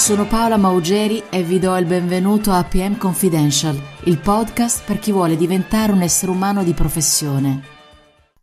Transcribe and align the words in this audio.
Sono 0.00 0.26
Paola 0.26 0.56
Maugeri 0.56 1.24
e 1.28 1.42
vi 1.42 1.58
do 1.58 1.76
il 1.76 1.84
benvenuto 1.84 2.52
a 2.52 2.64
PM 2.64 2.96
Confidential, 2.96 3.78
il 4.04 4.18
podcast 4.18 4.82
per 4.86 4.98
chi 4.98 5.12
vuole 5.12 5.36
diventare 5.36 5.92
un 5.92 6.00
essere 6.00 6.32
umano 6.32 6.64
di 6.64 6.72
professione. 6.72 7.62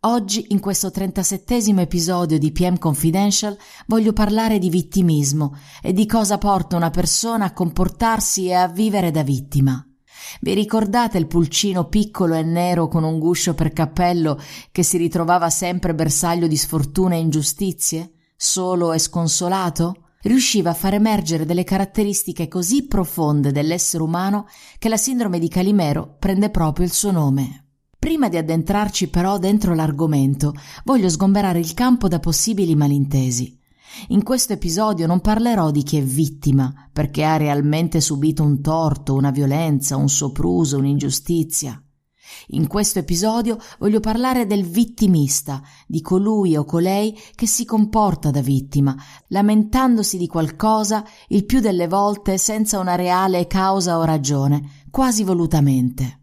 Oggi, 0.02 0.46
in 0.50 0.60
questo 0.60 0.92
37 0.92 1.74
episodio 1.80 2.38
di 2.38 2.52
PM 2.52 2.78
Confidential, 2.78 3.58
voglio 3.88 4.12
parlare 4.12 4.60
di 4.60 4.70
vittimismo 4.70 5.58
e 5.82 5.92
di 5.92 6.06
cosa 6.06 6.38
porta 6.38 6.76
una 6.76 6.90
persona 6.90 7.46
a 7.46 7.52
comportarsi 7.52 8.46
e 8.46 8.54
a 8.54 8.68
vivere 8.68 9.10
da 9.10 9.24
vittima. 9.24 9.84
Vi 10.40 10.54
ricordate 10.54 11.18
il 11.18 11.26
pulcino 11.26 11.88
piccolo 11.88 12.34
e 12.34 12.42
nero 12.42 12.86
con 12.86 13.02
un 13.02 13.18
guscio 13.18 13.54
per 13.54 13.72
cappello 13.72 14.40
che 14.70 14.84
si 14.84 14.96
ritrovava 14.96 15.50
sempre 15.50 15.92
bersaglio 15.92 16.46
di 16.46 16.56
sfortune 16.56 17.16
e 17.16 17.20
ingiustizie? 17.20 18.12
Solo 18.36 18.92
e 18.92 19.00
sconsolato? 19.00 20.04
Riusciva 20.22 20.70
a 20.70 20.74
far 20.74 20.94
emergere 20.94 21.44
delle 21.44 21.64
caratteristiche 21.64 22.48
così 22.48 22.86
profonde 22.86 23.52
dell'essere 23.52 24.02
umano 24.02 24.46
che 24.78 24.88
la 24.88 24.96
sindrome 24.96 25.38
di 25.38 25.48
Calimero 25.48 26.16
prende 26.18 26.50
proprio 26.50 26.84
il 26.84 26.92
suo 26.92 27.10
nome. 27.10 27.66
Prima 27.98 28.28
di 28.28 28.36
addentrarci 28.36 29.08
però 29.08 29.38
dentro 29.38 29.74
l'argomento, 29.74 30.54
voglio 30.84 31.08
sgomberare 31.08 31.58
il 31.58 31.74
campo 31.74 32.08
da 32.08 32.20
possibili 32.20 32.74
malintesi. 32.74 33.58
In 34.08 34.22
questo 34.22 34.52
episodio 34.52 35.06
non 35.06 35.20
parlerò 35.20 35.70
di 35.70 35.82
chi 35.82 35.96
è 35.96 36.02
vittima, 36.02 36.88
perché 36.92 37.24
ha 37.24 37.36
realmente 37.36 38.00
subito 38.00 38.42
un 38.42 38.60
torto, 38.60 39.14
una 39.14 39.30
violenza, 39.30 39.96
un 39.96 40.08
sopruso, 40.08 40.78
un'ingiustizia. 40.78 41.82
In 42.48 42.66
questo 42.66 42.98
episodio 42.98 43.58
voglio 43.78 44.00
parlare 44.00 44.46
del 44.46 44.64
vittimista, 44.64 45.62
di 45.86 46.00
colui 46.00 46.56
o 46.56 46.64
colei 46.64 47.18
che 47.34 47.46
si 47.46 47.64
comporta 47.64 48.30
da 48.30 48.40
vittima, 48.40 48.96
lamentandosi 49.28 50.16
di 50.16 50.26
qualcosa 50.26 51.04
il 51.28 51.44
più 51.44 51.60
delle 51.60 51.88
volte 51.88 52.38
senza 52.38 52.78
una 52.78 52.94
reale 52.94 53.46
causa 53.46 53.98
o 53.98 54.04
ragione, 54.04 54.84
quasi 54.90 55.24
volutamente. 55.24 56.20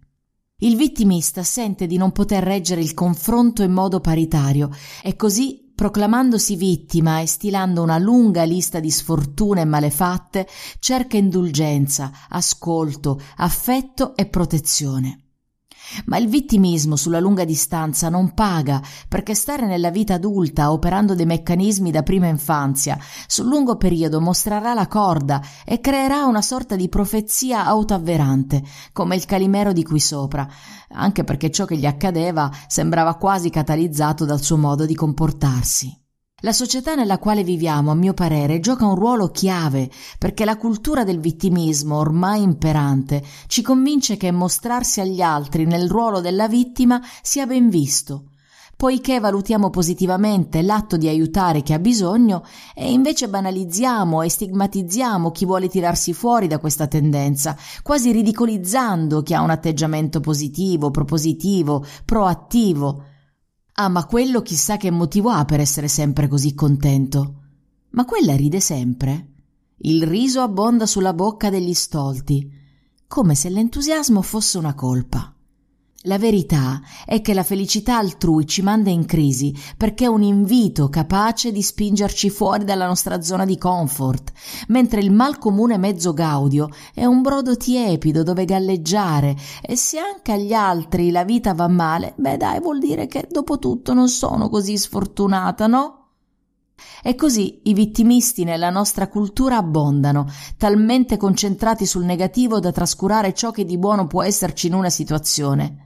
Il 0.60 0.78
vittimista 0.78 1.44
sente 1.44 1.86
di 1.86 1.98
non 1.98 2.14
poter 2.14 2.42
reggere 2.42 2.80
il 2.80 2.94
confronto 2.94 3.62
in 3.62 3.74
modo 3.74 4.00
paritario 4.00 4.70
e 5.04 5.18
così, 5.18 5.72
proclamandosi 5.76 6.56
vittima 6.56 7.20
e 7.20 7.28
stilando 7.28 7.82
una 7.82 7.98
lunga 7.98 8.44
lista 8.44 8.80
di 8.80 8.90
sfortune 8.90 9.62
e 9.62 9.66
malefatte, 9.66 10.48
cerca 10.80 11.18
indulgenza, 11.18 12.10
ascolto, 12.30 13.20
affetto 13.36 14.16
e 14.16 14.28
protezione. 14.28 15.25
Ma 16.06 16.18
il 16.18 16.28
vittimismo 16.28 16.96
sulla 16.96 17.20
lunga 17.20 17.46
distanza 17.46 18.10
non 18.10 18.34
paga, 18.34 18.82
perché 19.08 19.34
stare 19.36 19.66
nella 19.66 19.90
vita 19.90 20.16
adulta 20.16 20.72
operando 20.72 21.16
dei 21.16 21.26
meccanismi 21.26 21.92
da 21.92 22.04
prima 22.04 22.28
infanzia 22.28 22.98
sul 23.28 23.48
lungo 23.48 23.78
periodo 23.78 24.22
mostrerà 24.22 24.74
la 24.74 24.88
corda 24.88 25.42
e 25.66 25.80
creerà 25.80 26.26
una 26.26 26.42
sorta 26.42 26.76
di 26.76 26.90
profezia 26.90 27.66
autoavverante, 27.66 28.64
come 28.94 29.16
il 29.16 29.26
calimero 29.26 29.74
di 29.74 29.84
qui 29.84 30.00
sopra, 30.00 30.48
anche 30.90 31.24
perché 31.24 31.52
ciò 31.52 31.66
che 31.66 31.78
gli 31.78 31.86
accadeva 31.86 32.52
sembrava 32.68 33.16
quasi 33.16 33.50
catalizzato 33.50 34.26
dal 34.26 34.42
suo 34.42 34.58
modo 34.58 34.86
di 34.86 34.96
comportarsi. 34.96 36.05
La 36.46 36.54
società 36.54 36.94
nella 36.94 37.18
quale 37.18 37.44
viviamo, 37.44 37.90
a 37.90 37.96
mio 37.96 38.14
parere, 38.14 38.60
gioca 38.60 38.86
un 38.86 38.94
ruolo 38.94 39.30
chiave 39.30 39.90
perché 40.20 40.46
la 40.46 40.58
cultura 40.58 41.04
del 41.04 41.20
vittimismo 41.20 41.98
ormai 41.98 42.44
imperante 42.44 43.24
ci 43.48 43.64
convince 43.64 44.16
che 44.16 44.30
mostrarsi 44.30 45.02
agli 45.02 45.22
altri 45.22 45.66
nel 45.66 45.90
ruolo 45.90 46.22
della 46.22 46.48
vittima 46.48 47.02
sia 47.24 47.48
ben 47.48 47.68
visto. 47.70 48.26
Poiché 48.78 49.20
valutiamo 49.20 49.72
positivamente 49.72 50.62
l'atto 50.62 50.98
di 50.98 51.08
aiutare 51.08 51.64
chi 51.64 51.74
ha 51.74 51.80
bisogno 51.80 52.44
e 52.76 52.92
invece 52.92 53.28
banalizziamo 53.28 54.22
e 54.22 54.30
stigmatizziamo 54.30 55.32
chi 55.32 55.46
vuole 55.46 55.68
tirarsi 55.68 56.14
fuori 56.14 56.46
da 56.46 56.60
questa 56.60 56.86
tendenza, 56.86 57.58
quasi 57.82 58.12
ridicolizzando 58.12 59.24
chi 59.24 59.34
ha 59.34 59.42
un 59.42 59.50
atteggiamento 59.50 60.20
positivo, 60.20 60.92
propositivo, 60.92 61.84
proattivo. 62.06 63.14
Ah, 63.78 63.90
ma 63.90 64.06
quello 64.06 64.42
chissà 64.42 64.78
che 64.78 64.90
motivo 64.90 65.30
ha 65.32 65.44
per 65.44 65.60
essere 65.60 65.90
sempre 65.90 66.30
così 66.30 66.54
contento. 66.54 67.42
Ma 67.90 68.06
quella 68.06 68.34
ride 68.34 68.62
sempre. 68.62 69.34
Il 69.80 70.08
riso 70.08 70.40
abbonda 70.40 70.86
sulla 70.86 71.14
bocca 71.14 71.50
degli 71.50 71.74
stolti, 71.74 72.50
come 73.06 73.36
se 73.36 73.50
l'entusiasmo 73.50 74.22
fosse 74.22 74.58
una 74.58 74.74
colpa. 74.74 75.35
La 76.08 76.20
verità 76.20 76.82
è 77.04 77.20
che 77.22 77.34
la 77.34 77.42
felicità 77.42 77.98
altrui 77.98 78.46
ci 78.46 78.62
manda 78.62 78.92
in 78.92 79.06
crisi 79.06 79.58
perché 79.76 80.06
è 80.06 80.08
un 80.08 80.22
invito 80.22 80.88
capace 80.88 81.52
di 81.52 81.64
spingerci 81.64 82.30
fuori 82.30 82.64
dalla 82.64 82.86
nostra 82.86 83.24
zona 83.24 83.44
di 83.44 83.58
comfort, 83.58 84.32
mentre 84.68 85.02
il 85.02 85.12
mal 85.12 85.40
comune 85.40 85.80
mezzo 85.80 86.14
gaudio 86.14 86.70
è 86.94 87.06
un 87.06 87.24
brodo 87.24 87.58
tiepido 87.58 88.22
dove 88.22 88.46
galleggiare 88.46 89.36
e 89.64 89.76
se 89.76 89.98
anche 89.98 90.32
agli 90.32 90.54
altri 90.54 91.10
la 91.10 91.24
vita 91.24 91.56
va 91.56 91.68
male, 91.68 92.14
beh 92.18 92.38
dai 92.38 92.60
vuol 92.60 92.78
dire 92.78 93.08
che 93.08 93.28
dopo 93.28 93.58
tutto 93.58 93.96
non 93.96 94.08
sono 94.08 94.48
così 94.48 94.78
sfortunata, 94.78 95.66
no? 95.66 96.10
E 97.02 97.16
così 97.16 97.62
i 97.64 97.74
vittimisti 97.74 98.44
nella 98.44 98.70
nostra 98.70 99.08
cultura 99.08 99.58
abbondano, 99.58 100.28
talmente 100.56 101.18
concentrati 101.18 101.88
sul 101.88 102.06
negativo 102.06 102.60
da 102.60 102.72
trascurare 102.72 103.34
ciò 103.34 103.50
che 103.50 103.66
di 103.66 103.80
buono 103.80 104.06
può 104.06 104.22
esserci 104.22 104.68
in 104.68 104.76
una 104.76 104.92
situazione. 104.92 105.85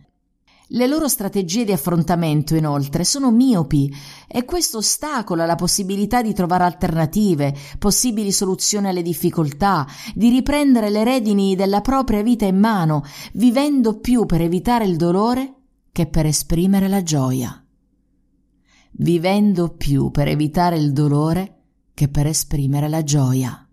Le 0.72 0.86
loro 0.86 1.08
strategie 1.08 1.66
di 1.66 1.72
affrontamento, 1.72 2.56
inoltre, 2.56 3.04
sono 3.04 3.32
miopi 3.32 3.92
e 4.28 4.46
questo 4.46 4.78
ostacola 4.78 5.48
la 5.48 5.56
possibilità 5.56 6.22
di 6.22 6.32
trovare 6.32 6.64
alternative, 6.64 7.56
possibili 7.80 8.32
soluzioni 8.32 8.88
alle 8.88 9.02
difficoltà, 9.02 9.88
di 10.14 10.30
riprendere 10.30 10.92
le 10.92 11.04
redini 11.04 11.56
della 11.56 11.82
propria 11.82 12.22
vita 12.22 12.46
in 12.46 12.60
mano, 12.60 13.04
vivendo 13.34 13.98
più 13.98 14.28
per 14.28 14.42
evitare 14.42 14.86
il 14.86 14.96
dolore 14.96 15.56
che 15.92 16.06
per 16.06 16.28
esprimere 16.28 16.88
la 16.88 17.02
gioia. 17.02 17.66
Vivendo 18.92 19.70
più 19.70 20.12
per 20.12 20.28
evitare 20.28 20.78
il 20.78 20.94
dolore 20.94 21.62
che 21.96 22.10
per 22.10 22.28
esprimere 22.28 22.88
la 22.88 23.02
gioia. 23.02 23.69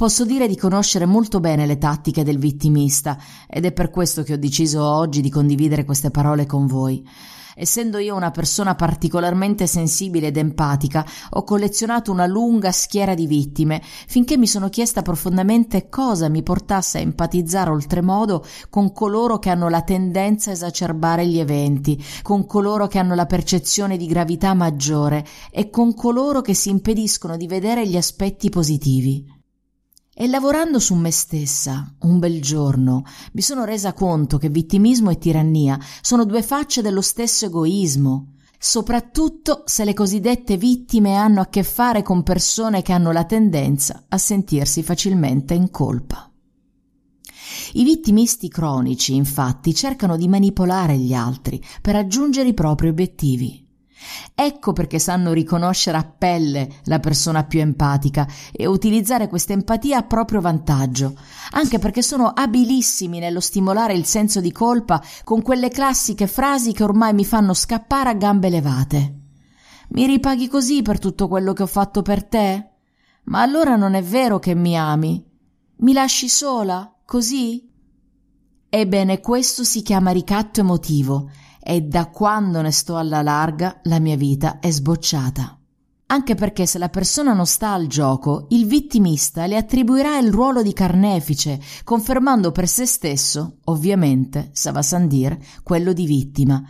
Posso 0.00 0.24
dire 0.24 0.48
di 0.48 0.56
conoscere 0.56 1.04
molto 1.04 1.40
bene 1.40 1.66
le 1.66 1.76
tattiche 1.76 2.24
del 2.24 2.38
vittimista 2.38 3.18
ed 3.46 3.66
è 3.66 3.72
per 3.72 3.90
questo 3.90 4.22
che 4.22 4.32
ho 4.32 4.38
deciso 4.38 4.82
oggi 4.82 5.20
di 5.20 5.28
condividere 5.28 5.84
queste 5.84 6.10
parole 6.10 6.46
con 6.46 6.64
voi. 6.64 7.06
Essendo 7.54 7.98
io 7.98 8.16
una 8.16 8.30
persona 8.30 8.74
particolarmente 8.74 9.66
sensibile 9.66 10.28
ed 10.28 10.38
empatica, 10.38 11.04
ho 11.32 11.44
collezionato 11.44 12.10
una 12.12 12.24
lunga 12.24 12.72
schiera 12.72 13.12
di 13.12 13.26
vittime 13.26 13.82
finché 13.82 14.38
mi 14.38 14.46
sono 14.46 14.70
chiesta 14.70 15.02
profondamente 15.02 15.90
cosa 15.90 16.30
mi 16.30 16.42
portasse 16.42 16.96
a 16.96 17.02
empatizzare 17.02 17.68
oltremodo 17.68 18.42
con 18.70 18.94
coloro 18.94 19.38
che 19.38 19.50
hanno 19.50 19.68
la 19.68 19.82
tendenza 19.82 20.48
a 20.48 20.54
esacerbare 20.54 21.26
gli 21.26 21.38
eventi, 21.38 22.02
con 22.22 22.46
coloro 22.46 22.86
che 22.86 22.98
hanno 22.98 23.14
la 23.14 23.26
percezione 23.26 23.98
di 23.98 24.06
gravità 24.06 24.54
maggiore 24.54 25.26
e 25.50 25.68
con 25.68 25.92
coloro 25.92 26.40
che 26.40 26.54
si 26.54 26.70
impediscono 26.70 27.36
di 27.36 27.46
vedere 27.46 27.86
gli 27.86 27.98
aspetti 27.98 28.48
positivi. 28.48 29.39
E 30.20 30.26
lavorando 30.28 30.78
su 30.78 30.94
me 30.96 31.10
stessa, 31.10 31.94
un 32.00 32.18
bel 32.18 32.42
giorno, 32.42 33.04
mi 33.32 33.40
sono 33.40 33.64
resa 33.64 33.94
conto 33.94 34.36
che 34.36 34.50
vittimismo 34.50 35.08
e 35.08 35.16
tirannia 35.16 35.78
sono 36.02 36.26
due 36.26 36.42
facce 36.42 36.82
dello 36.82 37.00
stesso 37.00 37.46
egoismo, 37.46 38.34
soprattutto 38.58 39.62
se 39.64 39.82
le 39.86 39.94
cosiddette 39.94 40.58
vittime 40.58 41.14
hanno 41.14 41.40
a 41.40 41.46
che 41.46 41.62
fare 41.62 42.02
con 42.02 42.22
persone 42.22 42.82
che 42.82 42.92
hanno 42.92 43.12
la 43.12 43.24
tendenza 43.24 44.04
a 44.08 44.18
sentirsi 44.18 44.82
facilmente 44.82 45.54
in 45.54 45.70
colpa. 45.70 46.30
I 47.72 47.82
vittimisti 47.82 48.50
cronici, 48.50 49.14
infatti, 49.14 49.72
cercano 49.74 50.18
di 50.18 50.28
manipolare 50.28 50.98
gli 50.98 51.14
altri 51.14 51.64
per 51.80 51.94
raggiungere 51.94 52.50
i 52.50 52.52
propri 52.52 52.88
obiettivi. 52.88 53.69
Ecco 54.34 54.72
perché 54.72 54.98
sanno 54.98 55.32
riconoscere 55.32 55.96
a 55.96 56.04
pelle 56.04 56.68
la 56.84 57.00
persona 57.00 57.44
più 57.44 57.60
empatica 57.60 58.26
e 58.52 58.66
utilizzare 58.66 59.28
questa 59.28 59.52
empatia 59.52 59.98
a 59.98 60.02
proprio 60.02 60.40
vantaggio, 60.40 61.14
anche 61.50 61.78
perché 61.78 62.02
sono 62.02 62.28
abilissimi 62.28 63.18
nello 63.18 63.40
stimolare 63.40 63.94
il 63.94 64.06
senso 64.06 64.40
di 64.40 64.52
colpa 64.52 65.02
con 65.24 65.42
quelle 65.42 65.68
classiche 65.68 66.26
frasi 66.26 66.72
che 66.72 66.84
ormai 66.84 67.12
mi 67.12 67.24
fanno 67.24 67.54
scappare 67.54 68.10
a 68.10 68.14
gambe 68.14 68.48
levate. 68.48 69.14
Mi 69.90 70.06
ripaghi 70.06 70.48
così 70.48 70.82
per 70.82 70.98
tutto 70.98 71.28
quello 71.28 71.52
che 71.52 71.64
ho 71.64 71.66
fatto 71.66 72.02
per 72.02 72.24
te? 72.24 72.68
Ma 73.24 73.42
allora 73.42 73.76
non 73.76 73.94
è 73.94 74.02
vero 74.02 74.38
che 74.38 74.54
mi 74.54 74.78
ami? 74.78 75.24
Mi 75.78 75.92
lasci 75.92 76.28
sola, 76.28 76.94
così? 77.04 77.68
Ebbene, 78.68 79.20
questo 79.20 79.64
si 79.64 79.82
chiama 79.82 80.12
ricatto 80.12 80.60
emotivo 80.60 81.28
e 81.62 81.82
da 81.82 82.06
quando 82.06 82.60
ne 82.62 82.70
sto 82.70 82.96
alla 82.96 83.22
larga 83.22 83.80
la 83.84 83.98
mia 83.98 84.16
vita 84.16 84.58
è 84.58 84.70
sbocciata. 84.70 85.58
Anche 86.06 86.34
perché 86.34 86.66
se 86.66 86.78
la 86.78 86.88
persona 86.88 87.34
non 87.34 87.46
sta 87.46 87.72
al 87.72 87.86
gioco, 87.86 88.46
il 88.48 88.66
vittimista 88.66 89.46
le 89.46 89.56
attribuirà 89.56 90.18
il 90.18 90.32
ruolo 90.32 90.60
di 90.60 90.72
carnefice, 90.72 91.60
confermando 91.84 92.50
per 92.50 92.66
se 92.66 92.84
stesso, 92.84 93.58
ovviamente, 93.66 94.50
ça 94.52 94.72
va 94.72 94.82
sans 94.82 95.06
dire, 95.06 95.40
quello 95.62 95.92
di 95.92 96.06
vittima, 96.06 96.64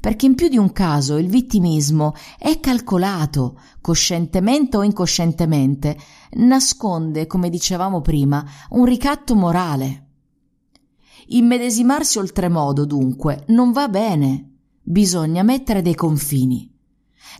perché 0.00 0.24
in 0.24 0.34
più 0.34 0.48
di 0.48 0.56
un 0.56 0.72
caso 0.72 1.18
il 1.18 1.28
vittimismo 1.28 2.14
è 2.38 2.58
calcolato, 2.58 3.60
coscientemente 3.82 4.78
o 4.78 4.82
incoscientemente, 4.82 5.98
nasconde, 6.36 7.26
come 7.26 7.50
dicevamo 7.50 8.00
prima, 8.00 8.42
un 8.70 8.86
ricatto 8.86 9.34
morale. 9.34 10.05
Immedesimarsi 11.28 12.18
oltremodo, 12.18 12.84
dunque, 12.84 13.44
non 13.48 13.72
va 13.72 13.88
bene. 13.88 14.58
Bisogna 14.82 15.42
mettere 15.42 15.82
dei 15.82 15.94
confini. 15.94 16.72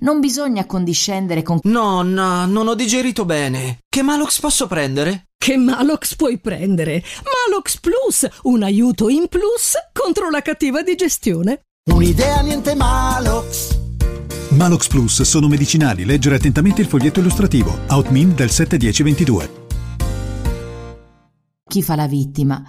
Non 0.00 0.18
bisogna 0.18 0.66
condiscendere 0.66 1.42
con... 1.42 1.60
Nonna, 1.62 2.44
non 2.46 2.66
ho 2.66 2.74
digerito 2.74 3.24
bene. 3.24 3.78
Che 3.88 4.02
Malox 4.02 4.40
posso 4.40 4.66
prendere? 4.66 5.28
Che 5.38 5.56
Malox 5.56 6.16
puoi 6.16 6.38
prendere? 6.38 7.02
Malox 7.48 7.78
Plus, 7.78 8.26
un 8.42 8.64
aiuto 8.64 9.08
in 9.08 9.28
plus 9.28 9.74
contro 9.92 10.28
la 10.30 10.42
cattiva 10.42 10.82
digestione. 10.82 11.62
Un'idea 11.92 12.40
niente 12.40 12.74
Malox. 12.74 13.78
Malox 14.50 14.88
Plus 14.88 15.22
sono 15.22 15.46
medicinali. 15.46 16.04
Leggere 16.04 16.34
attentamente 16.34 16.80
il 16.80 16.88
foglietto 16.88 17.20
illustrativo. 17.20 17.78
Outmin 17.90 18.34
del 18.34 18.50
71022. 18.50 19.64
Chi 21.68 21.82
fa 21.82 21.94
la 21.94 22.08
vittima? 22.08 22.62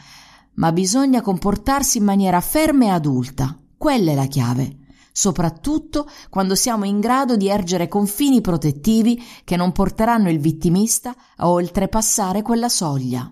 Ma 0.58 0.72
bisogna 0.72 1.22
comportarsi 1.22 1.98
in 1.98 2.04
maniera 2.04 2.40
ferma 2.42 2.86
e 2.86 2.90
adulta. 2.90 3.58
Quella 3.78 4.12
è 4.12 4.16
la 4.16 4.28
chiave 4.28 4.86
soprattutto 5.18 6.08
quando 6.30 6.54
siamo 6.54 6.86
in 6.86 7.00
grado 7.00 7.36
di 7.38 7.50
ergere 7.50 7.88
confini 7.88 8.40
protettivi 8.40 9.20
che 9.44 9.56
non 9.56 9.72
porteranno 9.72 10.30
il 10.30 10.38
vittimista 10.38 11.16
a 11.38 11.50
oltrepassare 11.50 12.44
quella 12.44 12.70
soglia. 12.70 13.32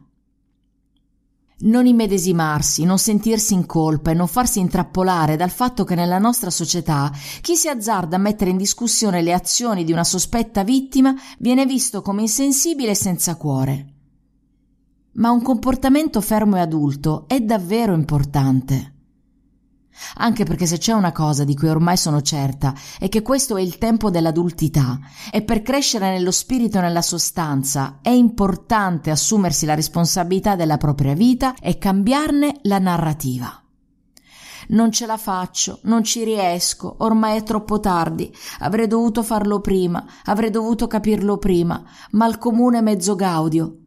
Non 1.57 1.85
immedesimarsi, 1.85 2.85
non 2.85 2.97
sentirsi 2.97 3.53
in 3.53 3.67
colpa 3.67 4.09
e 4.09 4.15
non 4.15 4.27
farsi 4.27 4.57
intrappolare 4.57 5.35
dal 5.35 5.51
fatto 5.51 5.83
che 5.83 5.93
nella 5.93 6.17
nostra 6.17 6.49
società 6.49 7.11
chi 7.41 7.55
si 7.55 7.69
azzarda 7.69 8.15
a 8.15 8.19
mettere 8.19 8.49
in 8.49 8.57
discussione 8.57 9.21
le 9.21 9.33
azioni 9.33 9.83
di 9.83 9.91
una 9.91 10.03
sospetta 10.03 10.63
vittima 10.63 11.13
viene 11.37 11.67
visto 11.67 12.01
come 12.01 12.21
insensibile 12.21 12.91
e 12.91 12.95
senza 12.95 13.35
cuore. 13.35 13.94
Ma 15.15 15.31
un 15.31 15.41
comportamento 15.41 16.19
fermo 16.19 16.57
e 16.57 16.59
adulto 16.59 17.25
è 17.27 17.39
davvero 17.39 17.93
importante. 17.93 18.93
Anche 20.15 20.43
perché 20.43 20.65
se 20.65 20.77
c'è 20.77 20.91
una 20.91 21.13
cosa 21.13 21.45
di 21.45 21.55
cui 21.55 21.69
ormai 21.69 21.95
sono 21.95 22.21
certa 22.21 22.73
è 22.99 23.07
che 23.07 23.21
questo 23.21 23.55
è 23.55 23.61
il 23.61 23.77
tempo 23.77 24.09
dell'adultità 24.09 24.99
e 25.31 25.41
per 25.41 25.61
crescere 25.61 26.11
nello 26.11 26.31
spirito 26.31 26.79
e 26.79 26.81
nella 26.81 27.01
sostanza 27.01 27.99
è 28.01 28.09
importante 28.09 29.09
assumersi 29.09 29.65
la 29.65 29.73
responsabilità 29.73 30.57
della 30.57 30.75
propria 30.75 31.13
vita 31.13 31.55
e 31.61 31.77
cambiarne 31.77 32.59
la 32.63 32.79
narrativa. 32.79 33.57
Non 34.67 34.91
ce 34.91 35.05
la 35.05 35.17
faccio, 35.17 35.79
non 35.83 36.03
ci 36.03 36.25
riesco, 36.25 36.95
ormai 36.99 37.37
è 37.37 37.43
troppo 37.43 37.79
tardi, 37.79 38.33
avrei 38.59 38.87
dovuto 38.87 39.23
farlo 39.23 39.61
prima, 39.61 40.03
avrei 40.25 40.49
dovuto 40.49 40.87
capirlo 40.87 41.37
prima, 41.37 41.81
ma 42.11 42.27
il 42.27 42.37
comune 42.37 42.81
mezzo 42.81 43.15
gaudio. 43.15 43.77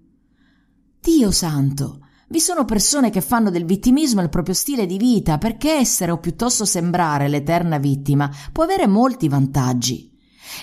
Dio 1.08 1.30
santo, 1.30 2.00
vi 2.28 2.38
sono 2.38 2.66
persone 2.66 3.08
che 3.08 3.22
fanno 3.22 3.48
del 3.48 3.64
vittimismo 3.64 4.20
il 4.20 4.28
proprio 4.28 4.54
stile 4.54 4.84
di 4.84 4.98
vita 4.98 5.38
perché 5.38 5.72
essere 5.72 6.12
o 6.12 6.18
piuttosto 6.18 6.66
sembrare 6.66 7.28
l'eterna 7.28 7.78
vittima 7.78 8.30
può 8.52 8.64
avere 8.64 8.86
molti 8.86 9.26
vantaggi. 9.26 10.14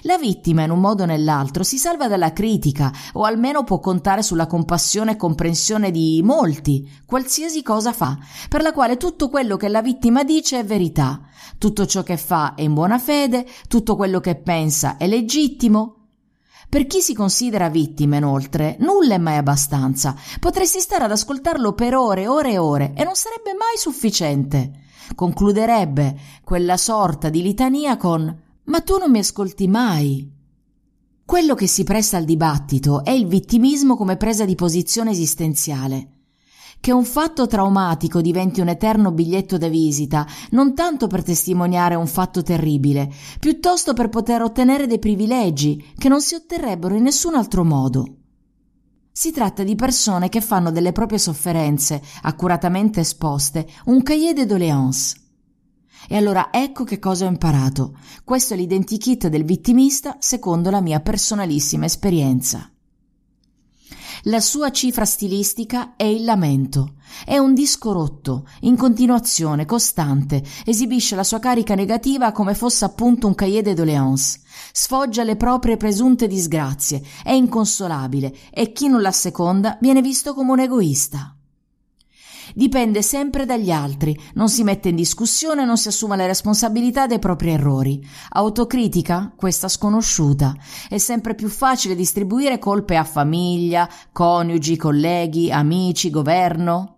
La 0.03 0.19
vittima 0.19 0.61
in 0.61 0.69
un 0.69 0.79
modo 0.79 1.01
o 1.01 1.07
nell'altro 1.07 1.63
si 1.63 1.79
salva 1.79 2.07
dalla 2.07 2.31
critica 2.31 2.93
o 3.13 3.23
almeno 3.23 3.63
può 3.63 3.79
contare 3.79 4.21
sulla 4.21 4.45
compassione 4.45 5.13
e 5.13 5.17
comprensione 5.17 5.89
di 5.89 6.21
molti, 6.23 6.87
qualsiasi 7.07 7.63
cosa 7.63 7.91
fa, 7.91 8.15
per 8.47 8.61
la 8.61 8.71
quale 8.71 8.97
tutto 8.97 9.29
quello 9.29 9.57
che 9.57 9.67
la 9.67 9.81
vittima 9.81 10.23
dice 10.23 10.59
è 10.59 10.63
verità, 10.63 11.21
tutto 11.57 11.87
ciò 11.87 12.03
che 12.03 12.17
fa 12.17 12.53
è 12.53 12.61
in 12.61 12.75
buona 12.75 12.99
fede, 12.99 13.47
tutto 13.67 13.95
quello 13.95 14.19
che 14.19 14.35
pensa 14.35 14.97
è 14.97 15.07
legittimo, 15.07 16.04
per 16.69 16.87
chi 16.87 17.01
si 17.01 17.13
considera 17.13 17.69
vittima, 17.69 18.17
inoltre, 18.17 18.77
nulla 18.79 19.15
è 19.15 19.17
mai 19.17 19.37
abbastanza. 19.37 20.15
Potresti 20.39 20.79
stare 20.79 21.03
ad 21.03 21.11
ascoltarlo 21.11 21.73
per 21.73 21.95
ore, 21.95 22.27
ore 22.27 22.51
e 22.51 22.57
ore 22.57 22.93
e 22.95 23.03
non 23.03 23.15
sarebbe 23.15 23.53
mai 23.53 23.77
sufficiente. 23.77 24.83
Concluderebbe 25.13 26.17
quella 26.43 26.77
sorta 26.77 27.29
di 27.29 27.41
litania 27.41 27.97
con 27.97 28.43
Ma 28.65 28.81
tu 28.81 28.97
non 28.97 29.11
mi 29.11 29.19
ascolti 29.19 29.67
mai. 29.67 30.31
Quello 31.23 31.55
che 31.55 31.67
si 31.67 31.83
presta 31.83 32.17
al 32.17 32.25
dibattito 32.25 33.03
è 33.03 33.11
il 33.11 33.27
vittimismo 33.27 33.95
come 33.95 34.17
presa 34.17 34.45
di 34.45 34.55
posizione 34.55 35.11
esistenziale 35.11 36.09
che 36.85 36.91
un 36.91 37.03
fatto 37.03 37.47
traumatico 37.47 38.21
diventi 38.21 38.61
un 38.61 38.67
eterno 38.67 39.11
biglietto 39.11 39.57
da 39.57 39.67
visita, 39.69 40.23
non 40.51 40.75
tanto 40.75 41.07
per 41.07 41.23
testimoniare 41.23 41.95
un 41.95 42.05
fatto 42.05 42.43
terribile, 42.43 43.11
piuttosto 43.39 43.93
per 43.93 44.09
poter 44.09 44.43
ottenere 44.43 44.85
dei 44.85 44.99
privilegi 44.99 45.93
che 45.97 46.09
non 46.09 46.21
si 46.21 46.35
otterrebbero 46.35 46.93
in 46.93 47.01
nessun 47.01 47.33
altro 47.33 47.63
modo. 47.63 48.17
Si 49.11 49.31
tratta 49.31 49.63
di 49.63 49.73
persone 49.73 50.29
che 50.29 50.41
fanno 50.41 50.69
delle 50.69 50.91
proprie 50.91 51.17
sofferenze, 51.17 52.03
accuratamente 52.21 52.99
esposte, 52.99 53.67
un 53.85 54.03
cahier 54.03 54.35
de 54.35 54.45
doléances. 54.45 55.15
E 56.07 56.15
allora 56.15 56.49
ecco 56.51 56.83
che 56.83 56.99
cosa 56.99 57.25
ho 57.25 57.29
imparato. 57.29 57.97
Questo 58.23 58.53
è 58.53 58.57
l'identikit 58.57 59.27
del 59.27 59.43
vittimista 59.43 60.17
secondo 60.19 60.69
la 60.69 60.81
mia 60.81 60.99
personalissima 60.99 61.85
esperienza. 61.85 62.69
La 64.27 64.39
sua 64.39 64.71
cifra 64.71 65.05
stilistica 65.05 65.95
è 65.95 66.03
il 66.03 66.23
lamento. 66.23 66.95
È 67.23 67.37
un 67.37 67.53
disco 67.53 67.91
rotto, 67.91 68.47
in 68.61 68.75
continuazione, 68.75 69.65
costante, 69.65 70.43
esibisce 70.65 71.15
la 71.15 71.23
sua 71.23 71.37
carica 71.37 71.75
negativa 71.75 72.31
come 72.31 72.55
fosse 72.55 72.85
appunto 72.85 73.27
un 73.27 73.35
cahier 73.35 73.61
de 73.61 73.75
doléances. 73.75 74.41
Sfoggia 74.71 75.21
le 75.21 75.35
proprie 75.35 75.77
presunte 75.77 76.25
disgrazie, 76.25 77.03
è 77.23 77.33
inconsolabile 77.33 78.35
e 78.51 78.71
chi 78.71 78.87
non 78.87 79.01
l'asseconda 79.01 79.77
viene 79.79 80.01
visto 80.01 80.33
come 80.33 80.53
un 80.53 80.59
egoista 80.59 81.34
dipende 82.55 83.01
sempre 83.01 83.45
dagli 83.45 83.69
altri, 83.69 84.17
non 84.33 84.49
si 84.49 84.63
mette 84.63 84.89
in 84.89 84.95
discussione, 84.95 85.65
non 85.65 85.77
si 85.77 85.89
assume 85.89 86.15
le 86.15 86.25
responsabilità 86.25 87.05
dei 87.05 87.19
propri 87.19 87.51
errori. 87.51 88.03
Autocritica? 88.29 89.33
Questa 89.35 89.67
sconosciuta. 89.67 90.55
È 90.89 90.97
sempre 90.97 91.35
più 91.35 91.49
facile 91.49 91.95
distribuire 91.95 92.57
colpe 92.57 92.95
a 92.95 93.03
famiglia, 93.03 93.87
coniugi, 94.11 94.77
colleghi, 94.77 95.51
amici, 95.51 96.09
governo. 96.09 96.93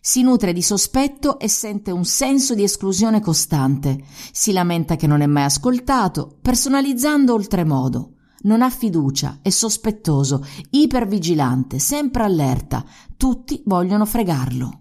Si 0.00 0.22
nutre 0.22 0.52
di 0.52 0.62
sospetto 0.62 1.38
e 1.38 1.48
sente 1.48 1.92
un 1.92 2.04
senso 2.04 2.56
di 2.56 2.64
esclusione 2.64 3.20
costante. 3.20 4.02
Si 4.32 4.52
lamenta 4.52 4.96
che 4.96 5.06
non 5.06 5.20
è 5.20 5.26
mai 5.26 5.44
ascoltato, 5.44 6.38
personalizzando 6.42 7.32
oltremodo 7.32 8.11
non 8.42 8.62
ha 8.62 8.70
fiducia, 8.70 9.38
è 9.42 9.50
sospettoso, 9.50 10.44
ipervigilante, 10.70 11.78
sempre 11.78 12.24
allerta, 12.24 12.84
tutti 13.16 13.62
vogliono 13.66 14.04
fregarlo. 14.06 14.80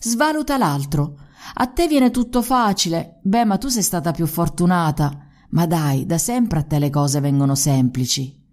Svaluta 0.00 0.56
l'altro. 0.56 1.18
A 1.54 1.66
te 1.66 1.86
viene 1.86 2.10
tutto 2.10 2.42
facile. 2.42 3.20
Beh, 3.22 3.44
ma 3.44 3.58
tu 3.58 3.68
sei 3.68 3.82
stata 3.82 4.10
più 4.12 4.26
fortunata. 4.26 5.26
Ma 5.50 5.66
dai, 5.66 6.06
da 6.06 6.18
sempre 6.18 6.60
a 6.60 6.62
te 6.62 6.78
le 6.78 6.90
cose 6.90 7.20
vengono 7.20 7.54
semplici. 7.54 8.44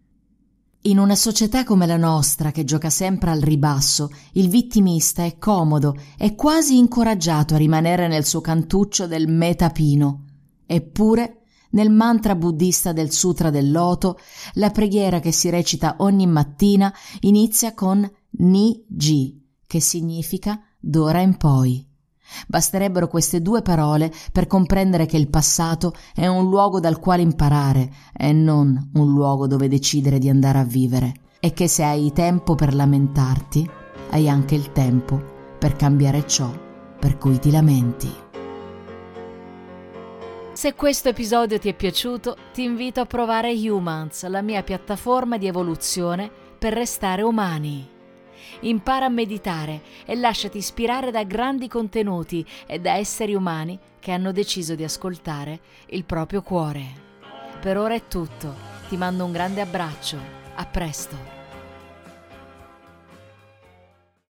In 0.86 1.00
una 1.00 1.16
società 1.16 1.64
come 1.64 1.86
la 1.86 1.98
nostra, 1.98 2.52
che 2.52 2.66
gioca 2.66 2.90
sempre 2.90 3.32
al 3.32 3.40
ribasso, 3.40 4.10
il 4.34 4.50
vittimista 4.50 5.24
è 5.24 5.38
comodo 5.38 5.96
e 6.18 6.36
quasi 6.36 6.78
incoraggiato 6.78 7.56
a 7.56 7.58
rimanere 7.58 8.08
nel 8.08 8.26
suo 8.26 8.42
cantuccio 8.42 9.08
del 9.08 9.28
metapino. 9.30 10.26
Eppure 10.66 11.43
nel 11.74 11.92
mantra 11.92 12.36
buddista 12.36 12.92
del 12.92 13.12
Sutra 13.12 13.50
del 13.50 13.72
Loto, 13.72 14.18
la 14.54 14.72
preghiera 14.72 15.20
che 15.20 15.32
si 15.32 15.50
recita 15.50 15.96
ogni 16.00 16.28
mattina 16.28 16.94
inizia 17.22 17.74
con 17.74 18.10
Ni-ji, 18.30 19.42
che 19.68 19.80
significa 19.80 20.60
d'ora 20.80 21.22
in 21.22 21.38
poi. 21.38 21.86
Basterebbero 22.48 23.08
queste 23.08 23.42
due 23.42 23.62
parole 23.62 24.12
per 24.32 24.48
comprendere 24.48 25.06
che 25.06 25.18
il 25.18 25.30
passato 25.30 25.94
è 26.16 26.26
un 26.26 26.50
luogo 26.50 26.80
dal 26.80 27.00
quale 27.00 27.22
imparare 27.22 27.92
e 28.16 28.34
non 28.34 28.90
un 28.94 29.14
luogo 29.14 29.46
dove 29.46 29.68
decidere 29.68 30.18
di 30.18 30.30
andare 30.30 30.60
a 30.60 30.64
vivere 30.64 31.14
e 31.40 31.54
che 31.54 31.68
se 31.68 31.84
hai 31.84 32.12
tempo 32.14 32.56
per 32.56 32.74
lamentarti, 32.74 33.70
hai 34.12 34.30
anche 34.30 34.56
il 34.56 34.72
tempo 34.72 35.22
per 35.60 35.76
cambiare 35.76 36.26
ciò 36.28 36.52
per 37.00 37.18
cui 37.18 37.38
ti 37.38 37.52
lamenti. 37.52 38.23
Se 40.54 40.76
questo 40.76 41.10
episodio 41.10 41.58
ti 41.58 41.68
è 41.68 41.74
piaciuto, 41.74 42.38
ti 42.54 42.62
invito 42.62 43.02
a 43.02 43.08
provare 43.08 43.52
Humans, 43.52 44.28
la 44.28 44.44
mia 44.44 44.62
piattaforma 44.62 45.40
di 45.40 45.48
evoluzione 45.48 46.30
per 46.60 46.74
restare 46.74 47.24
umani. 47.24 47.90
Impara 48.60 49.08
a 49.08 49.10
meditare 49.10 49.82
e 50.06 50.16
lasciati 50.16 50.60
ispirare 50.60 51.10
da 51.10 51.24
grandi 51.24 51.68
contenuti 51.68 52.46
e 52.68 52.80
da 52.80 52.94
esseri 52.94 53.34
umani 53.34 53.80
che 54.00 54.12
hanno 54.12 54.32
deciso 54.32 54.76
di 54.76 54.84
ascoltare 54.84 55.60
il 55.88 56.06
proprio 56.06 56.44
cuore. 56.44 56.84
Per 57.60 57.76
ora 57.76 57.96
è 57.96 58.08
tutto, 58.08 58.54
ti 58.90 58.96
mando 58.96 59.26
un 59.26 59.32
grande 59.32 59.60
abbraccio, 59.60 60.18
a 60.54 60.66
presto. 60.68 61.33